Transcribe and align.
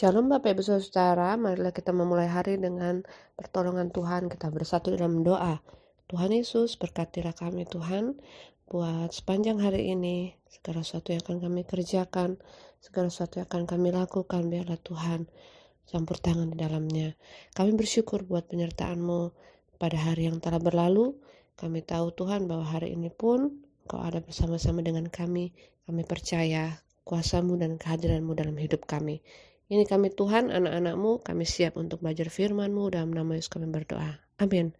Shalom 0.00 0.32
Bapak 0.32 0.56
Ibu 0.56 0.64
Saudara, 0.64 1.36
marilah 1.36 1.76
kita 1.76 1.92
memulai 1.92 2.24
hari 2.24 2.56
dengan 2.56 3.04
pertolongan 3.36 3.92
Tuhan. 3.92 4.32
Kita 4.32 4.48
bersatu 4.48 4.96
dalam 4.96 5.20
doa. 5.20 5.60
Tuhan 6.08 6.32
Yesus, 6.32 6.80
berkatilah 6.80 7.36
kami 7.36 7.68
Tuhan, 7.68 8.16
buat 8.64 9.12
sepanjang 9.12 9.60
hari 9.60 9.92
ini, 9.92 10.40
segala 10.48 10.80
sesuatu 10.80 11.12
yang 11.12 11.20
akan 11.20 11.44
kami 11.44 11.68
kerjakan, 11.68 12.40
segala 12.80 13.12
sesuatu 13.12 13.44
yang 13.44 13.48
akan 13.52 13.68
kami 13.68 13.92
lakukan, 13.92 14.48
biarlah 14.48 14.80
Tuhan 14.80 15.28
campur 15.84 16.16
tangan 16.16 16.48
di 16.48 16.56
dalamnya. 16.56 17.12
Kami 17.52 17.76
bersyukur 17.76 18.24
buat 18.24 18.48
penyertaan-Mu 18.48 19.36
pada 19.76 20.00
hari 20.00 20.32
yang 20.32 20.40
telah 20.40 20.64
berlalu. 20.64 21.12
Kami 21.60 21.84
tahu 21.84 22.08
Tuhan 22.16 22.48
bahwa 22.48 22.64
hari 22.64 22.96
ini 22.96 23.12
pun 23.12 23.68
Kau 23.84 24.00
ada 24.00 24.24
bersama-sama 24.24 24.80
dengan 24.80 25.12
kami. 25.12 25.52
Kami 25.84 26.08
percaya 26.08 26.80
kuasamu 27.04 27.60
dan 27.60 27.76
kehadiranmu 27.76 28.32
dalam 28.32 28.56
hidup 28.56 28.88
kami. 28.88 29.20
Ini 29.70 29.86
kami 29.86 30.10
Tuhan, 30.10 30.50
anak-anakmu, 30.50 31.22
kami 31.22 31.46
siap 31.46 31.78
untuk 31.78 32.02
belajar 32.02 32.26
firmanmu 32.26 32.90
dalam 32.90 33.14
nama 33.14 33.38
Yesus 33.38 33.54
kami 33.54 33.70
berdoa. 33.70 34.18
Amin. 34.42 34.74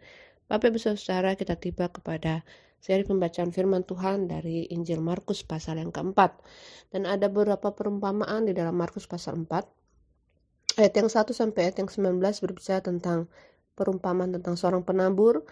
Bapak 0.51 0.75
Ibu 0.75 0.83
Saudara, 0.83 1.39
kita 1.39 1.55
tiba 1.55 1.87
kepada 1.87 2.43
seri 2.83 3.07
pembacaan 3.07 3.55
firman 3.55 3.87
Tuhan 3.87 4.27
dari 4.27 4.67
Injil 4.67 4.99
Markus 4.99 5.47
pasal 5.47 5.79
yang 5.79 5.95
keempat. 5.95 6.43
Dan 6.91 7.07
ada 7.07 7.31
beberapa 7.31 7.71
perumpamaan 7.71 8.51
di 8.51 8.53
dalam 8.57 8.75
Markus 8.75 9.07
pasal 9.07 9.39
4. 9.47 10.83
Ayat 10.83 10.95
yang 10.99 11.07
1 11.07 11.39
sampai 11.39 11.71
ayat 11.71 11.87
yang 11.87 11.87
19 11.87 12.19
berbicara 12.19 12.83
tentang 12.83 13.31
perumpamaan 13.79 14.35
tentang 14.35 14.59
seorang 14.59 14.83
penabur. 14.83 15.47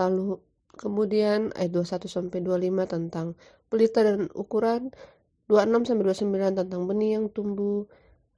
Lalu 0.00 0.40
kemudian 0.80 1.52
ayat 1.60 1.76
21 1.76 2.08
sampai 2.08 2.40
25 2.40 2.88
tentang 2.88 3.36
pelita 3.68 4.00
dan 4.00 4.32
ukuran. 4.32 4.96
26 5.52 5.92
sampai 5.92 6.04
29 6.08 6.56
tentang 6.56 6.82
benih 6.88 7.20
yang 7.20 7.28
tumbuh 7.28 7.84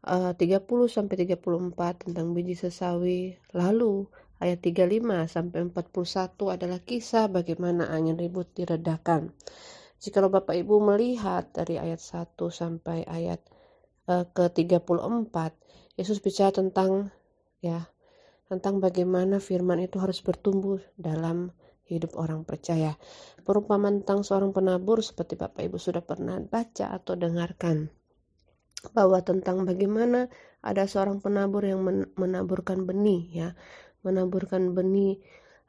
uh, 0.07 0.33
30 0.33 0.65
sampai 0.89 1.29
34 1.29 2.07
tentang 2.09 2.33
biji 2.33 2.57
sesawi. 2.57 3.37
Lalu 3.53 4.09
ayat 4.41 4.65
35 4.65 5.29
sampai 5.29 5.59
41 5.69 6.57
adalah 6.57 6.81
kisah 6.81 7.29
bagaimana 7.29 7.92
angin 7.92 8.17
ribut 8.17 8.48
diredakan. 8.57 9.37
Jika 10.01 10.25
Bapak 10.25 10.57
Ibu 10.57 10.81
melihat 10.81 11.53
dari 11.53 11.77
ayat 11.77 12.01
1 12.01 12.33
sampai 12.48 13.05
ayat 13.05 13.45
uh, 14.09 14.25
ke-34, 14.33 15.37
Yesus 16.01 16.25
bicara 16.25 16.57
tentang 16.57 17.12
ya, 17.61 17.85
tentang 18.48 18.81
bagaimana 18.81 19.37
firman 19.37 19.85
itu 19.85 20.01
harus 20.01 20.25
bertumbuh 20.25 20.81
dalam 20.97 21.53
hidup 21.85 22.17
orang 22.17 22.48
percaya. 22.48 22.97
Perumpamaan 23.45 24.01
tentang 24.01 24.25
seorang 24.25 24.57
penabur 24.57 25.05
seperti 25.05 25.37
Bapak 25.37 25.69
Ibu 25.69 25.77
sudah 25.77 26.01
pernah 26.01 26.41
baca 26.41 26.97
atau 26.97 27.12
dengarkan 27.19 28.00
bahwa 28.97 29.20
tentang 29.20 29.69
bagaimana 29.69 30.33
ada 30.61 30.84
seorang 30.84 31.20
penabur 31.20 31.64
yang 31.64 31.81
menaburkan 32.17 32.84
benih 32.84 33.23
ya. 33.28 33.48
Menaburkan 34.00 34.73
benih 34.73 35.20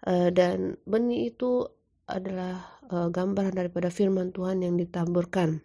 uh, 0.08 0.32
dan 0.32 0.80
benih 0.88 1.36
itu 1.36 1.68
adalah 2.08 2.80
uh, 2.92 3.08
gambaran 3.12 3.56
daripada 3.56 3.92
firman 3.92 4.32
Tuhan 4.32 4.64
yang 4.64 4.76
ditaburkan. 4.80 5.64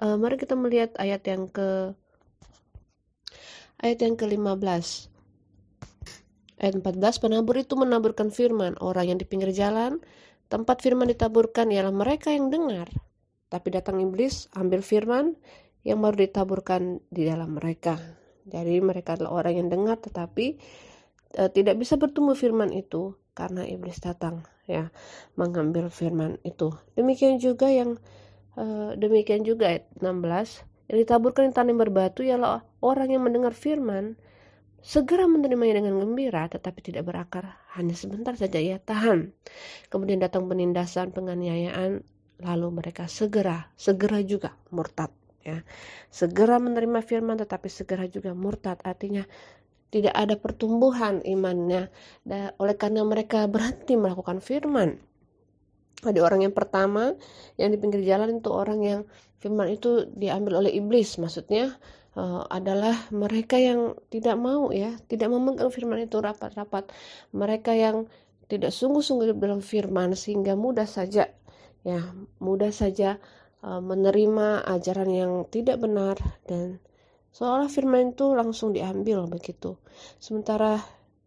Uh, 0.00 0.16
mari 0.16 0.40
kita 0.40 0.56
melihat 0.56 0.96
ayat 0.96 1.22
yang 1.28 1.46
ke 1.46 1.92
ayat 3.84 3.98
yang 4.00 4.16
ke-15 4.16 5.10
ayat 6.60 6.74
14 6.76 7.22
penabur 7.22 7.56
itu 7.56 7.74
menaburkan 7.74 8.28
firman. 8.28 8.76
Orang 8.78 9.08
yang 9.10 9.18
di 9.18 9.26
pinggir 9.26 9.50
jalan 9.50 9.98
tempat 10.52 10.84
firman 10.84 11.08
ditaburkan 11.08 11.72
ialah 11.72 11.92
mereka 11.92 12.30
yang 12.30 12.52
dengar. 12.52 12.90
Tapi 13.50 13.68
datang 13.74 13.98
iblis 13.98 14.46
ambil 14.54 14.84
firman 14.84 15.34
yang 15.86 15.98
baru 16.00 16.28
ditaburkan 16.28 17.00
di 17.08 17.24
dalam 17.24 17.56
mereka. 17.56 17.96
Jadi 18.44 18.80
mereka 18.80 19.16
adalah 19.16 19.44
orang 19.44 19.64
yang 19.64 19.68
dengar 19.68 19.96
tetapi 20.00 20.58
e, 21.36 21.42
tidak 21.52 21.76
bisa 21.80 21.96
bertumbuh 21.96 22.36
firman 22.36 22.72
itu 22.74 23.16
karena 23.32 23.64
iblis 23.64 24.02
datang 24.02 24.44
ya 24.68 24.92
mengambil 25.36 25.88
firman 25.88 26.36
itu. 26.44 26.72
Demikian 26.96 27.40
juga 27.40 27.70
yang 27.70 27.96
e, 28.58 28.96
demikian 28.96 29.46
juga 29.46 29.72
ayat 29.72 29.88
16 30.00 30.90
yang 30.90 30.98
ditaburkan 31.06 31.48
di 31.48 31.54
tanah 31.54 31.76
berbatu 31.78 32.26
ialah 32.26 32.66
orang 32.82 33.08
yang 33.14 33.22
mendengar 33.22 33.54
firman 33.54 34.18
segera 34.80 35.28
menerimanya 35.28 35.84
dengan 35.84 36.00
gembira 36.00 36.48
tetapi 36.48 36.80
tidak 36.80 37.04
berakar 37.04 37.60
hanya 37.76 37.92
sebentar 37.92 38.32
saja 38.32 38.56
ia 38.56 38.80
tahan 38.80 39.28
kemudian 39.92 40.24
datang 40.24 40.48
penindasan 40.48 41.12
penganiayaan 41.12 42.00
lalu 42.40 42.68
mereka 42.72 43.04
segera 43.04 43.68
segera 43.76 44.24
juga 44.24 44.56
murtad 44.72 45.19
ya. 45.44 45.64
Segera 46.12 46.60
menerima 46.60 47.00
firman 47.04 47.40
tetapi 47.40 47.68
segera 47.70 48.06
juga 48.06 48.32
murtad. 48.36 48.78
Artinya 48.84 49.24
tidak 49.90 50.14
ada 50.14 50.34
pertumbuhan 50.38 51.20
imannya. 51.26 51.90
Dan 52.22 52.54
oleh 52.62 52.74
karena 52.78 53.02
mereka 53.02 53.46
berhenti 53.50 53.98
melakukan 53.98 54.38
firman. 54.38 55.00
Ada 56.00 56.20
orang 56.24 56.48
yang 56.48 56.54
pertama 56.56 57.12
yang 57.60 57.68
di 57.74 57.76
pinggir 57.76 58.00
jalan 58.00 58.40
itu 58.40 58.48
orang 58.48 58.80
yang 58.80 59.00
firman 59.42 59.68
itu 59.68 60.08
diambil 60.16 60.64
oleh 60.64 60.72
iblis. 60.72 61.20
Maksudnya 61.20 61.76
uh, 62.16 62.48
adalah 62.48 62.96
mereka 63.12 63.60
yang 63.60 63.98
tidak 64.08 64.38
mau 64.40 64.72
ya. 64.72 64.96
Tidak 65.10 65.28
memegang 65.28 65.68
firman 65.68 66.06
itu 66.06 66.16
rapat-rapat. 66.16 66.88
Mereka 67.36 67.76
yang 67.76 68.08
tidak 68.50 68.74
sungguh-sungguh 68.74 69.38
dalam 69.38 69.62
firman 69.62 70.18
sehingga 70.18 70.58
mudah 70.58 70.88
saja 70.88 71.30
ya 71.80 72.00
mudah 72.42 72.74
saja 72.74 73.16
menerima 73.60 74.64
ajaran 74.64 75.10
yang 75.12 75.32
tidak 75.52 75.80
benar 75.84 76.16
dan 76.48 76.80
seolah 77.30 77.68
firman 77.68 78.16
itu 78.16 78.32
langsung 78.32 78.72
diambil 78.72 79.28
begitu. 79.28 79.76
Sementara 80.16 80.80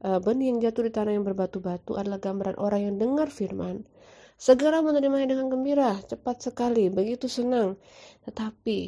uh, 0.03 0.19
benih 0.19 0.51
yang 0.51 0.59
jatuh 0.59 0.89
di 0.89 0.91
tanah 0.91 1.13
yang 1.15 1.25
berbatu-batu 1.25 1.95
adalah 1.95 2.19
gambaran 2.19 2.57
orang 2.59 2.81
yang 2.91 2.95
dengar 2.97 3.29
firman, 3.29 3.85
segera 4.35 4.81
menerimanya 4.81 5.37
dengan 5.37 5.47
gembira, 5.53 5.95
cepat 6.03 6.43
sekali, 6.43 6.89
begitu 6.91 7.29
senang. 7.31 7.79
Tetapi 8.27 8.79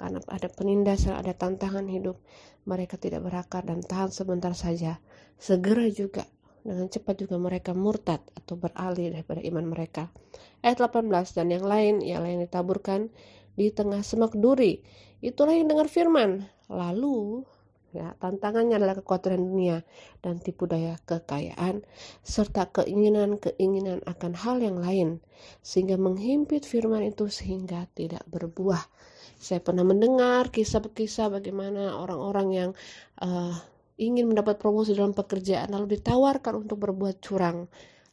karena 0.00 0.20
ada 0.32 0.48
penindasan, 0.48 1.12
ada 1.12 1.36
tantangan 1.36 1.84
hidup, 1.84 2.16
mereka 2.64 2.96
tidak 2.96 3.20
berakar 3.24 3.68
dan 3.68 3.84
tahan 3.84 4.08
sebentar 4.08 4.56
saja. 4.56 4.96
Segera 5.36 5.84
juga 5.92 6.24
dengan 6.60 6.86
cepat 6.88 7.24
juga 7.24 7.36
mereka 7.40 7.72
murtad 7.72 8.20
atau 8.36 8.56
beralih 8.56 9.12
daripada 9.12 9.40
iman 9.40 9.66
mereka. 9.68 10.12
Ayat 10.60 10.80
18 10.84 11.08
dan 11.36 11.46
yang 11.48 11.64
lain 11.64 12.04
yang 12.04 12.24
ditaburkan 12.26 13.08
di 13.56 13.72
tengah 13.72 14.04
semak 14.04 14.36
duri. 14.36 14.80
Itulah 15.20 15.56
yang 15.56 15.68
dengar 15.68 15.88
firman. 15.88 16.48
Lalu 16.70 17.44
ya 17.90 18.14
tantangannya 18.22 18.78
adalah 18.78 18.94
kekuatan 19.02 19.34
dunia 19.34 19.82
dan 20.22 20.38
tipu 20.38 20.70
daya 20.70 20.94
kekayaan 21.02 21.82
serta 22.22 22.70
keinginan-keinginan 22.70 24.06
akan 24.06 24.32
hal 24.38 24.62
yang 24.62 24.78
lain 24.78 25.18
sehingga 25.60 25.98
menghimpit 25.98 26.62
firman 26.62 27.02
itu 27.02 27.26
sehingga 27.26 27.90
tidak 27.98 28.22
berbuah. 28.30 28.86
Saya 29.40 29.58
pernah 29.64 29.82
mendengar 29.82 30.52
kisah-kisah 30.52 31.32
bagaimana 31.32 31.96
orang-orang 31.96 32.48
yang 32.52 32.70
uh, 33.24 33.56
ingin 34.00 34.32
mendapat 34.32 34.56
promosi 34.56 34.96
dalam 34.96 35.12
pekerjaan 35.12 35.76
lalu 35.76 36.00
ditawarkan 36.00 36.64
untuk 36.64 36.80
berbuat 36.80 37.20
curang. 37.20 37.68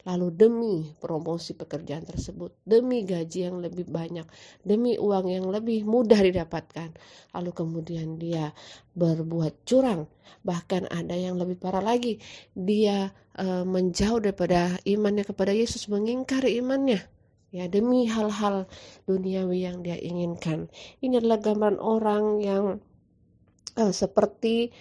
Lalu 0.08 0.28
demi 0.32 0.76
promosi 1.04 1.52
pekerjaan 1.52 2.08
tersebut, 2.08 2.64
demi 2.64 3.04
gaji 3.04 3.52
yang 3.52 3.60
lebih 3.60 3.92
banyak, 3.92 4.24
demi 4.64 4.96
uang 4.96 5.28
yang 5.28 5.52
lebih 5.52 5.84
mudah 5.84 6.24
didapatkan, 6.24 6.96
lalu 7.36 7.52
kemudian 7.52 8.16
dia 8.16 8.56
berbuat 8.96 9.68
curang, 9.68 10.08
bahkan 10.48 10.88
ada 10.88 11.12
yang 11.12 11.36
lebih 11.36 11.60
parah 11.60 11.84
lagi, 11.84 12.24
dia 12.56 13.12
e, 13.36 13.68
menjauh 13.68 14.24
daripada 14.24 14.80
imannya 14.88 15.28
kepada 15.28 15.52
Yesus, 15.52 15.92
mengingkari 15.92 16.56
imannya, 16.56 17.04
ya 17.52 17.68
demi 17.68 18.08
hal-hal 18.08 18.64
duniawi 19.12 19.68
yang 19.68 19.84
dia 19.84 20.00
inginkan. 20.00 20.72
Ini 21.04 21.20
adalah 21.20 21.44
gambaran 21.44 21.84
orang 21.84 22.26
yang 22.40 22.66
e, 23.76 23.92
seperti 23.92 24.72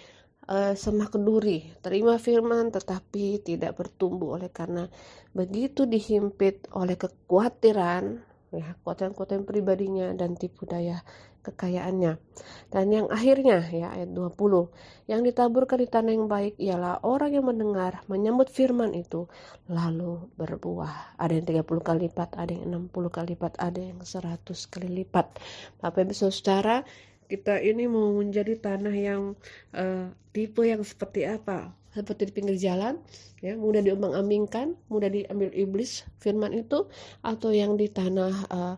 semak 0.79 1.11
duri, 1.19 1.67
terima 1.83 2.15
firman 2.15 2.71
tetapi 2.71 3.43
tidak 3.43 3.75
bertumbuh 3.75 4.39
oleh 4.39 4.47
karena 4.47 4.87
begitu 5.35 5.83
dihimpit 5.83 6.71
oleh 6.71 6.95
kekhawatiran, 6.95 8.23
ya, 8.55 8.79
kekhawatiran-kekhawatiran 8.79 9.43
pribadinya 9.43 10.07
dan 10.15 10.39
tipu 10.39 10.63
daya 10.63 11.03
kekayaannya. 11.47 12.19
Dan 12.67 12.85
yang 12.91 13.07
akhirnya 13.07 13.63
ya 13.71 13.95
ayat 13.95 14.11
20, 14.11 14.67
yang 15.07 15.23
ditaburkan 15.23 15.79
di 15.79 15.87
tanah 15.87 16.11
yang 16.11 16.27
baik 16.27 16.59
ialah 16.59 16.99
orang 17.07 17.31
yang 17.31 17.47
mendengar, 17.47 18.03
menyambut 18.11 18.51
firman 18.51 18.91
itu 18.91 19.31
lalu 19.71 20.27
berbuah. 20.35 21.15
Ada 21.15 21.39
yang 21.39 21.63
30 21.63 21.87
kali 21.87 21.99
lipat, 22.11 22.35
ada 22.35 22.51
yang 22.51 22.91
60 22.91 23.07
kali 23.07 23.27
lipat, 23.35 23.53
ada 23.63 23.79
yang 23.79 23.99
100 24.03 24.43
kali 24.67 24.89
lipat. 24.91 25.39
Bapak 25.79 26.03
Ibu 26.03 26.13
Saudara, 26.15 26.83
kita 27.27 27.59
ini 27.59 27.85
mau 27.85 28.15
menjadi 28.15 28.55
tanah 28.55 28.95
yang 28.95 29.35
uh, 29.75 30.11
tipe 30.31 30.63
yang 30.63 30.81
seperti 30.83 31.27
apa? 31.27 31.75
Seperti 31.91 32.29
di 32.29 32.33
pinggir 32.33 32.57
jalan 32.59 33.01
ya 33.41 33.53
mudah 33.53 33.85
diombang-ambingkan 33.85 34.73
mudah 34.89 35.13
diambil 35.13 35.53
iblis 35.53 36.05
firman 36.17 36.57
itu 36.57 36.89
atau 37.21 37.49
yang 37.53 37.77
di 37.77 37.85
tanah 37.85 38.33
uh, 38.49 38.75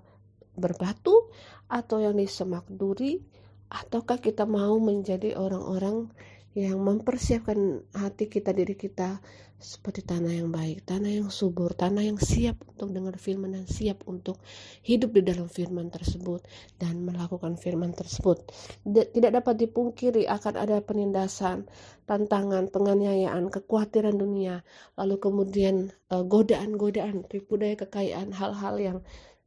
berbatu 0.59 1.31
atau 1.71 2.03
yang 2.03 2.19
di 2.19 2.27
semak 2.27 2.67
duri 2.67 3.23
ataukah 3.71 4.19
kita 4.19 4.43
mau 4.43 4.75
menjadi 4.81 5.37
orang-orang 5.39 6.11
yang 6.57 6.81
mempersiapkan 6.81 7.85
hati 7.93 8.25
kita 8.25 8.49
diri 8.49 8.73
kita 8.73 9.21
seperti 9.59 10.07
tanah 10.07 10.31
yang 10.39 10.49
baik, 10.49 10.87
tanah 10.87 11.19
yang 11.19 11.27
subur, 11.27 11.75
tanah 11.75 11.99
yang 11.99 12.15
siap 12.15 12.63
untuk 12.63 12.95
dengar 12.95 13.19
firman 13.19 13.59
dan 13.59 13.67
siap 13.67 14.07
untuk 14.07 14.39
hidup 14.87 15.11
di 15.11 15.21
dalam 15.21 15.51
firman 15.51 15.91
tersebut 15.91 16.47
dan 16.79 17.03
melakukan 17.03 17.59
firman 17.59 17.91
tersebut. 17.91 18.39
Tidak 18.87 19.31
dapat 19.35 19.59
dipungkiri 19.59 20.25
akan 20.31 20.55
ada 20.55 20.79
penindasan, 20.79 21.67
tantangan, 22.07 22.71
penganiayaan, 22.71 23.51
kekhawatiran 23.51 24.15
dunia, 24.15 24.63
lalu 24.95 25.19
kemudian 25.19 25.91
uh, 26.07 26.23
godaan-godaan, 26.23 27.27
tipu 27.27 27.59
daya 27.59 27.75
kekayaan, 27.75 28.31
hal-hal 28.31 28.75
yang 28.79 28.99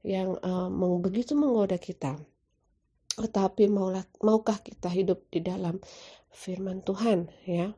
yang 0.04 0.36
uh, 0.44 0.68
begitu 1.00 1.32
menggoda 1.32 1.80
kita. 1.80 2.20
Tetapi 3.18 3.68
maulah, 3.68 4.04
maukah 4.24 4.56
kita 4.60 4.88
hidup 4.88 5.28
di 5.28 5.44
dalam 5.44 5.76
firman 6.32 6.80
Tuhan 6.80 7.28
ya? 7.44 7.76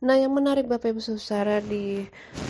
Nah, 0.00 0.16
yang 0.16 0.32
menarik 0.32 0.64
Bapak 0.64 0.96
Ibu 0.96 1.00
Saudara 1.04 1.60
di 1.60 2.00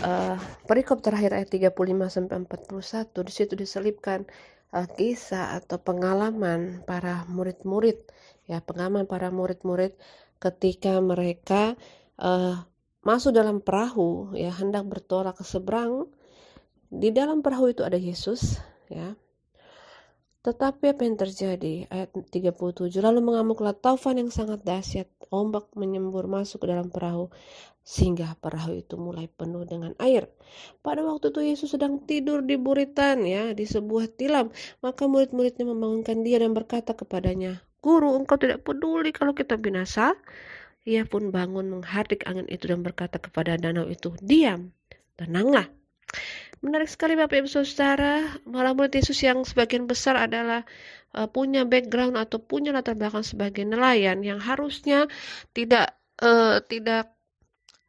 uh, 0.07 0.39
perikop 0.71 1.03
terakhir 1.03 1.35
ayat 1.35 1.51
35 1.51 1.75
sampai 2.07 2.47
41 2.47 3.27
di 3.27 3.31
situ 3.35 3.53
diselipkan 3.59 4.23
uh, 4.71 4.87
kisah 4.87 5.59
atau 5.59 5.75
pengalaman 5.75 6.79
para 6.87 7.27
murid-murid 7.27 8.07
ya, 8.47 8.63
pengalaman 8.63 9.03
para 9.03 9.27
murid-murid 9.35 9.99
ketika 10.39 10.95
mereka 11.03 11.75
uh, 12.23 12.63
masuk 13.03 13.35
dalam 13.35 13.59
perahu 13.59 14.31
ya 14.31 14.55
hendak 14.55 14.87
bertolak 14.87 15.35
ke 15.35 15.43
seberang. 15.43 16.07
Di 16.87 17.11
dalam 17.11 17.43
perahu 17.43 17.67
itu 17.67 17.83
ada 17.83 17.99
Yesus 17.99 18.63
ya. 18.87 19.11
Tetapi 20.41 20.89
apa 20.89 21.05
yang 21.05 21.21
terjadi? 21.21 21.85
Ayat 21.93 22.17
37. 22.17 22.97
Lalu 22.97 23.19
mengamuklah 23.21 23.77
taufan 23.77 24.17
yang 24.17 24.33
sangat 24.33 24.65
dahsyat. 24.65 25.05
Ombak 25.29 25.69
menyembur 25.77 26.25
masuk 26.25 26.65
ke 26.65 26.67
dalam 26.73 26.89
perahu. 26.89 27.29
Sehingga 27.85 28.33
perahu 28.41 28.81
itu 28.81 28.97
mulai 28.97 29.29
penuh 29.29 29.61
dengan 29.69 29.93
air. 30.01 30.33
Pada 30.81 31.05
waktu 31.05 31.29
itu 31.29 31.41
Yesus 31.45 31.69
sedang 31.77 32.01
tidur 32.09 32.41
di 32.41 32.57
buritan 32.57 33.21
ya. 33.21 33.53
Di 33.53 33.69
sebuah 33.69 34.17
tilam. 34.17 34.49
Maka 34.81 35.05
murid-muridnya 35.05 35.61
membangunkan 35.61 36.25
dia 36.25 36.41
dan 36.41 36.57
berkata 36.57 36.97
kepadanya. 36.97 37.61
Guru 37.77 38.17
engkau 38.17 38.41
tidak 38.41 38.65
peduli 38.65 39.13
kalau 39.13 39.37
kita 39.37 39.61
binasa. 39.61 40.17
Ia 40.89 41.05
pun 41.05 41.29
bangun 41.29 41.69
menghardik 41.69 42.25
angin 42.25 42.49
itu 42.49 42.65
dan 42.65 42.81
berkata 42.81 43.21
kepada 43.21 43.61
danau 43.61 43.85
itu. 43.85 44.17
Diam. 44.17 44.73
Tenanglah. 45.21 45.69
Menarik 46.61 46.93
sekali 46.93 47.17
Bapak 47.17 47.41
Ibu 47.41 47.49
Saudara, 47.49 48.37
malah 48.45 48.77
murid 48.77 48.93
Yesus 48.93 49.17
yang 49.25 49.41
sebagian 49.41 49.89
besar 49.89 50.13
adalah 50.13 50.61
uh, 51.17 51.25
punya 51.25 51.65
background 51.65 52.13
atau 52.13 52.37
punya 52.37 52.69
latar 52.69 52.93
belakang 52.93 53.25
sebagai 53.25 53.65
nelayan 53.65 54.21
yang 54.21 54.37
harusnya 54.37 55.09
tidak 55.57 55.97
uh, 56.21 56.61
tidak 56.69 57.17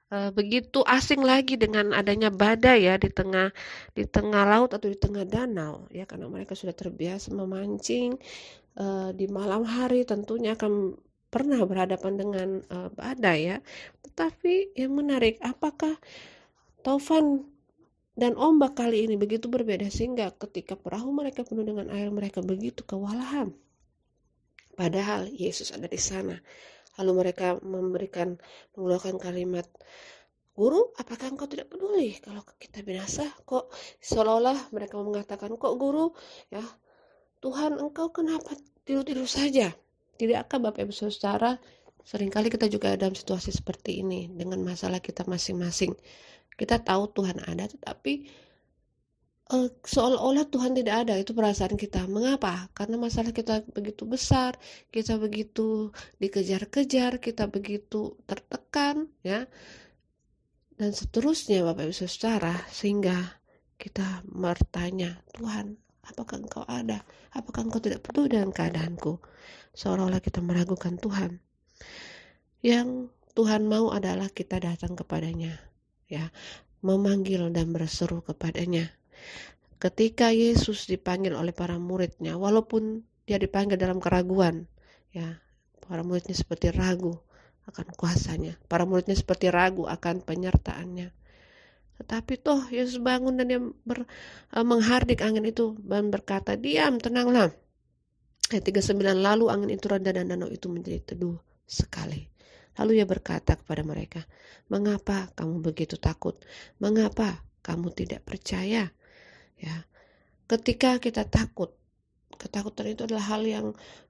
uh, 0.08 0.32
begitu 0.32 0.80
asing 0.88 1.20
lagi 1.20 1.60
dengan 1.60 1.92
adanya 1.92 2.32
badai 2.32 2.88
ya 2.88 2.96
di 2.96 3.12
tengah 3.12 3.52
di 3.92 4.08
tengah 4.08 4.48
laut 4.48 4.72
atau 4.72 4.88
di 4.88 4.96
tengah 4.96 5.28
danau 5.28 5.84
ya 5.92 6.08
karena 6.08 6.32
mereka 6.32 6.56
sudah 6.56 6.72
terbiasa 6.72 7.28
memancing 7.28 8.16
uh, 8.80 9.12
di 9.12 9.28
malam 9.28 9.68
hari 9.68 10.08
tentunya 10.08 10.56
akan 10.56 10.96
pernah 11.28 11.60
berhadapan 11.68 12.12
dengan 12.16 12.48
uh, 12.72 12.88
badai 12.88 13.52
ya. 13.52 13.56
Tetapi 14.00 14.80
yang 14.80 14.96
menarik 14.96 15.36
apakah 15.44 16.00
Taufan 16.80 17.51
dan 18.12 18.36
ombak 18.36 18.76
kali 18.76 19.08
ini 19.08 19.16
begitu 19.16 19.48
berbeda 19.48 19.88
sehingga 19.88 20.32
ketika 20.36 20.76
perahu 20.76 21.12
mereka 21.16 21.48
penuh 21.48 21.64
dengan 21.64 21.88
air 21.88 22.12
mereka 22.12 22.44
begitu 22.44 22.84
kewalahan. 22.84 23.56
Padahal 24.76 25.28
Yesus 25.28 25.72
ada 25.72 25.88
di 25.88 26.00
sana. 26.00 26.36
Lalu 27.00 27.12
mereka 27.24 27.56
memberikan 27.64 28.36
mengeluarkan 28.76 29.16
kalimat, 29.16 29.64
Guru, 30.52 30.92
apakah 31.00 31.32
engkau 31.32 31.48
tidak 31.48 31.72
peduli 31.72 32.20
kalau 32.20 32.44
kita 32.60 32.84
binasa? 32.84 33.24
Kok 33.48 33.72
seolah-olah 34.04 34.68
mereka 34.76 35.00
mengatakan, 35.00 35.56
kok 35.56 35.80
guru, 35.80 36.12
ya 36.52 36.60
Tuhan 37.40 37.80
engkau 37.80 38.12
kenapa 38.12 38.52
tidur-tidur 38.84 39.24
saja? 39.24 39.72
Tidakkah 40.20 40.60
Bapak 40.60 40.84
Ibu 40.84 40.92
Saudara, 40.92 41.56
sering 42.04 42.28
kali 42.28 42.52
kita 42.52 42.68
juga 42.68 42.92
dalam 43.00 43.16
situasi 43.16 43.48
seperti 43.48 44.04
ini 44.04 44.28
dengan 44.28 44.60
masalah 44.60 45.00
kita 45.00 45.24
masing-masing 45.24 45.96
kita 46.56 46.80
tahu 46.80 47.08
Tuhan 47.10 47.40
ada 47.48 47.64
tetapi 47.68 48.28
uh, 49.52 49.68
seolah-olah 49.84 50.48
Tuhan 50.48 50.72
tidak 50.72 50.96
ada. 51.06 51.14
Itu 51.20 51.36
perasaan 51.36 51.76
kita. 51.76 52.08
Mengapa? 52.08 52.72
Karena 52.72 52.96
masalah 52.96 53.30
kita 53.30 53.62
begitu 53.72 54.08
besar 54.08 54.56
kita 54.88 55.20
begitu 55.20 55.92
dikejar-kejar 56.18 57.20
kita 57.20 57.46
begitu 57.48 58.16
tertekan 58.24 59.12
ya. 59.20 59.44
Dan 60.72 60.90
seterusnya 60.90 61.62
Bapak 61.62 61.92
Ibu 61.92 61.94
Saudara 61.94 62.56
sehingga 62.72 63.38
kita 63.76 64.24
bertanya 64.26 65.20
Tuhan 65.36 65.78
apakah 66.02 66.42
engkau 66.42 66.64
ada? 66.66 67.04
Apakah 67.36 67.68
engkau 67.68 67.78
tidak 67.78 68.02
peduli 68.02 68.34
dengan 68.34 68.50
keadaanku? 68.50 69.20
Seolah-olah 69.72 70.20
kita 70.20 70.42
meragukan 70.42 70.98
Tuhan. 70.98 71.38
Yang 72.62 73.14
Tuhan 73.32 73.64
mau 73.64 73.94
adalah 73.94 74.28
kita 74.28 74.60
datang 74.60 74.92
kepadanya 74.92 75.71
ya 76.12 76.28
memanggil 76.84 77.48
dan 77.48 77.72
berseru 77.72 78.20
kepadanya. 78.20 78.92
Ketika 79.80 80.28
Yesus 80.30 80.84
dipanggil 80.84 81.32
oleh 81.32 81.56
para 81.56 81.80
muridnya, 81.80 82.36
walaupun 82.36 83.02
dia 83.24 83.40
dipanggil 83.40 83.80
dalam 83.80 83.98
keraguan, 83.98 84.68
ya 85.10 85.40
para 85.80 86.04
muridnya 86.04 86.36
seperti 86.36 86.70
ragu 86.70 87.16
akan 87.66 87.90
kuasanya, 87.96 88.60
para 88.68 88.84
muridnya 88.84 89.16
seperti 89.16 89.48
ragu 89.48 89.88
akan 89.88 90.22
penyertaannya. 90.22 91.10
Tetapi 92.02 92.34
toh 92.42 92.66
Yesus 92.70 92.98
bangun 92.98 93.38
dan 93.38 93.46
dia 93.46 93.60
ber, 93.62 94.06
uh, 94.54 94.66
menghardik 94.66 95.22
angin 95.22 95.46
itu 95.46 95.78
dan 95.86 96.10
berkata, 96.10 96.58
diam, 96.58 96.98
tenanglah. 96.98 97.54
Ayat 98.50 98.64
39, 98.68 98.98
lalu 99.22 99.44
angin 99.48 99.70
itu 99.70 99.86
reda 99.86 100.10
dan 100.10 100.28
danau 100.28 100.50
itu 100.50 100.66
menjadi 100.66 101.14
teduh 101.14 101.38
sekali. 101.62 102.31
Lalu 102.80 103.02
ia 103.02 103.06
berkata 103.08 103.56
kepada 103.58 103.84
mereka, 103.84 104.24
"Mengapa 104.72 105.28
kamu 105.36 105.60
begitu 105.60 106.00
takut? 106.00 106.40
Mengapa 106.80 107.44
kamu 107.60 107.92
tidak 107.92 108.24
percaya?" 108.24 108.88
Ya. 109.60 109.76
Ketika 110.48 110.96
kita 110.98 111.28
takut, 111.28 111.76
ketakutan 112.40 112.92
itu 112.92 113.04
adalah 113.06 113.24
hal 113.36 113.42
yang 113.44 113.66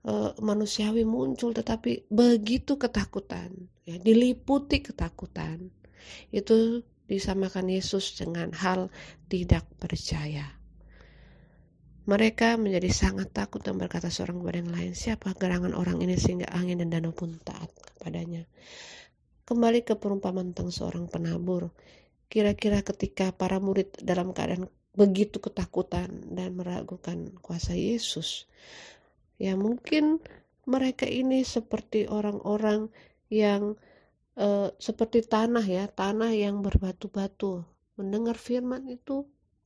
uh, 0.06 0.32
manusiawi 0.40 1.04
muncul 1.04 1.52
tetapi 1.52 2.08
begitu 2.08 2.78
ketakutan, 2.78 3.52
ya, 3.84 3.98
diliputi 3.98 4.80
ketakutan. 4.80 5.70
Itu 6.32 6.82
disamakan 7.06 7.70
Yesus 7.70 8.16
dengan 8.16 8.54
hal 8.56 8.88
tidak 9.28 9.66
percaya. 9.76 10.58
Mereka 12.02 12.58
menjadi 12.58 12.90
sangat 12.90 13.30
takut 13.30 13.62
dan 13.62 13.78
berkata 13.78 14.10
seorang 14.10 14.42
kepada 14.42 14.58
yang 14.58 14.74
lain, 14.74 14.92
siapa 14.98 15.38
gerangan 15.38 15.70
orang 15.78 16.02
ini 16.02 16.18
sehingga 16.18 16.50
angin 16.50 16.82
dan 16.82 16.90
danau 16.90 17.14
pun 17.14 17.38
taat 17.46 17.70
kepadanya. 18.02 18.42
Kembali 19.46 19.86
ke 19.86 19.94
perumpamaan 19.94 20.50
tentang 20.50 20.74
seorang 20.74 21.06
penabur. 21.06 21.70
Kira-kira 22.26 22.82
ketika 22.82 23.30
para 23.30 23.62
murid 23.62 23.94
dalam 24.02 24.34
keadaan 24.34 24.66
begitu 24.98 25.38
ketakutan 25.38 26.34
dan 26.34 26.58
meragukan 26.58 27.30
kuasa 27.38 27.78
Yesus, 27.78 28.50
ya 29.38 29.54
mungkin 29.54 30.18
mereka 30.66 31.06
ini 31.06 31.46
seperti 31.46 32.10
orang-orang 32.10 32.90
yang 33.30 33.78
uh, 34.34 34.74
seperti 34.82 35.22
tanah 35.22 35.62
ya, 35.62 35.86
tanah 35.86 36.34
yang 36.34 36.58
berbatu-batu. 36.58 37.62
Mendengar 37.94 38.34
firman 38.34 38.90
itu 38.90 39.22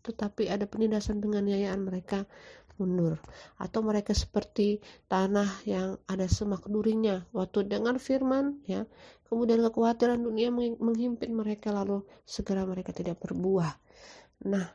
tetapi 0.06 0.46
ada 0.46 0.70
penindasan 0.70 1.18
penganiayaan 1.18 1.82
mereka 1.82 2.30
mundur. 2.78 3.20
Atau 3.60 3.80
mereka 3.84 4.12
seperti 4.16 4.80
tanah 5.08 5.64
yang 5.68 6.00
ada 6.08 6.28
semak 6.28 6.64
durinya. 6.68 7.24
Waktu 7.32 7.68
dengar 7.68 8.00
firman 8.00 8.60
ya 8.64 8.84
kemudian 9.26 9.58
kekhawatiran 9.58 10.22
dunia 10.22 10.54
menghimpit 10.54 11.28
mereka 11.28 11.74
lalu 11.74 12.06
segera 12.22 12.62
mereka 12.62 12.94
tidak 12.94 13.18
berbuah. 13.18 13.74
Nah 14.46 14.66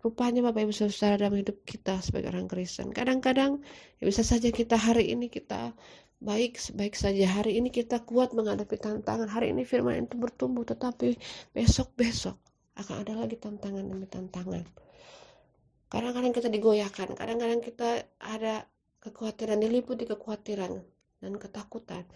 rupanya 0.00 0.40
Bapak 0.48 0.64
Ibu 0.64 0.72
Saudara 0.72 1.28
dalam 1.28 1.36
hidup 1.36 1.60
kita 1.68 2.00
sebagai 2.00 2.32
orang 2.32 2.48
Kristen 2.48 2.88
kadang-kadang 2.88 3.60
ya 4.00 4.08
bisa 4.08 4.24
saja 4.24 4.48
kita 4.48 4.80
hari 4.80 5.12
ini 5.12 5.28
kita 5.28 5.76
baik 6.20 6.60
sebaik 6.60 6.94
saja. 6.96 7.24
Hari 7.40 7.56
ini 7.56 7.72
kita 7.72 8.04
kuat 8.04 8.36
menghadapi 8.36 8.76
tantangan. 8.76 9.28
Hari 9.28 9.56
ini 9.56 9.64
firman 9.64 10.04
itu 10.04 10.20
bertumbuh 10.20 10.68
tetapi 10.68 11.16
besok 11.56 11.96
besok 11.96 12.36
akan 12.76 13.04
ada 13.04 13.12
lagi 13.16 13.36
tantangan 13.36 13.84
demi 13.84 14.08
tantangan 14.08 14.64
kadang-kadang 15.90 16.32
kita 16.32 16.48
digoyahkan 16.48 17.18
kadang-kadang 17.18 17.60
kita 17.60 18.06
ada 18.22 18.64
kekhawatiran 19.02 19.58
diliputi 19.58 20.06
kekhawatiran 20.06 20.78
dan 21.20 21.32
ketakutan 21.36 22.06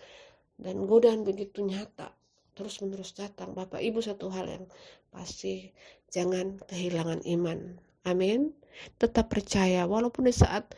dan 0.57 0.87
godaan 0.87 1.27
begitu 1.27 1.67
nyata 1.67 2.15
terus 2.55 2.79
menerus 2.79 3.13
datang. 3.19 3.53
Bapak 3.53 3.83
Ibu 3.83 3.99
satu 3.99 4.31
hal 4.31 4.47
yang 4.47 4.65
pasti 5.11 5.75
jangan 6.15 6.63
kehilangan 6.71 7.27
iman. 7.27 7.75
Amin. 8.07 8.55
Tetap 9.03 9.35
percaya 9.35 9.91
walaupun 9.91 10.31
di 10.31 10.35
saat 10.35 10.71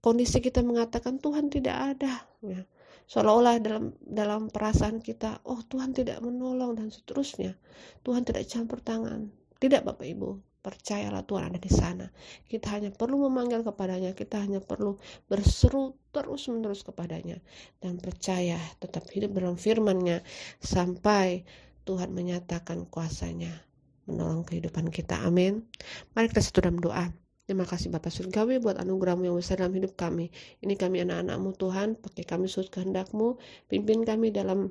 kondisi 0.00 0.40
kita 0.40 0.64
mengatakan 0.64 1.20
Tuhan 1.20 1.52
tidak 1.52 1.76
ada 1.76 2.24
ya. 2.40 2.64
Seolah-olah 3.08 3.56
dalam 3.60 3.84
dalam 4.04 4.52
perasaan 4.52 5.00
kita 5.00 5.40
oh 5.48 5.60
Tuhan 5.64 5.92
tidak 5.92 6.20
menolong 6.24 6.80
dan 6.80 6.88
seterusnya. 6.88 7.56
Tuhan 8.04 8.24
tidak 8.24 8.48
campur 8.48 8.80
tangan. 8.80 9.28
Tidak 9.60 9.84
Bapak 9.84 10.08
Ibu 10.08 10.47
percayalah 10.68 11.24
Tuhan 11.24 11.48
ada 11.48 11.56
di 11.56 11.72
sana. 11.72 12.04
Kita 12.44 12.76
hanya 12.76 12.92
perlu 12.92 13.24
memanggil 13.24 13.64
kepadanya 13.64 14.12
kita 14.12 14.44
hanya 14.44 14.60
perlu 14.60 15.00
berseru 15.24 15.96
terus 16.12 16.52
menerus 16.52 16.84
kepadanya 16.84 17.40
dan 17.80 17.96
percaya 17.96 18.60
tetap 18.76 19.08
hidup 19.08 19.32
dalam 19.32 19.56
firman-Nya 19.56 20.20
sampai 20.60 21.48
Tuhan 21.88 22.12
menyatakan 22.12 22.84
kuasanya 22.92 23.64
menolong 24.04 24.44
kehidupan 24.44 24.92
kita. 24.92 25.24
Amin. 25.24 25.64
Mari 26.12 26.28
kita 26.28 26.44
satu 26.44 26.68
dalam 26.68 26.84
doa. 26.84 27.08
Terima 27.48 27.64
kasih 27.64 27.88
Bapak 27.88 28.12
Surgawi 28.12 28.60
buat 28.60 28.76
anugerahmu 28.76 29.24
yang 29.24 29.36
besar 29.40 29.64
dalam 29.64 29.72
hidup 29.72 29.96
kami. 29.96 30.28
Ini 30.60 30.76
kami 30.76 31.00
anak-anakmu 31.00 31.56
Tuhan, 31.56 31.96
pakai 31.96 32.28
kami 32.28 32.44
sesuai 32.44 32.68
kehendakmu, 32.68 33.40
pimpin 33.72 34.04
kami 34.04 34.28
dalam 34.28 34.68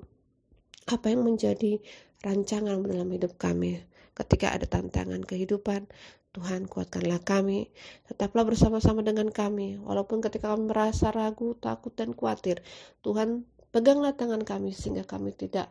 apa 0.85 1.09
yang 1.09 1.25
menjadi 1.25 1.81
rancangan 2.21 2.85
dalam 2.85 3.09
hidup 3.09 3.33
kami. 3.41 3.81
Ketika 4.17 4.49
ada 4.49 4.65
tantangan 4.65 5.21
kehidupan, 5.21 5.85
Tuhan 6.33 6.65
kuatkanlah 6.65 7.21
kami, 7.21 7.69
tetaplah 8.09 8.41
bersama-sama 8.45 9.05
dengan 9.05 9.29
kami, 9.29 9.77
walaupun 9.77 10.25
ketika 10.25 10.57
kami 10.57 10.73
merasa 10.73 11.13
ragu, 11.13 11.53
takut, 11.61 11.93
dan 11.93 12.17
khawatir, 12.17 12.65
Tuhan 13.05 13.45
peganglah 13.69 14.17
tangan 14.17 14.41
kami 14.41 14.73
sehingga 14.73 15.05
kami 15.05 15.37
tidak 15.37 15.69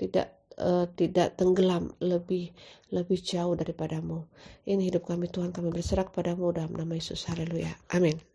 tidak 0.00 0.32
uh, 0.56 0.88
tidak 0.96 1.36
tenggelam 1.36 1.92
lebih 2.00 2.52
lebih 2.92 3.18
jauh 3.20 3.52
daripadamu. 3.52 4.24
Ini 4.64 4.88
hidup 4.88 5.04
kami 5.08 5.28
Tuhan 5.28 5.52
kami 5.52 5.68
berserah 5.68 6.08
kepadamu 6.08 6.52
dalam 6.52 6.72
nama 6.72 6.96
Yesus. 6.96 7.28
Haleluya. 7.28 7.72
Amin. 7.92 8.31